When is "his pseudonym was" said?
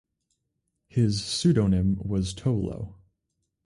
0.87-2.33